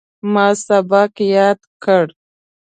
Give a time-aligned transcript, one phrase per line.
[0.33, 2.05] ما سبق یاد کړ.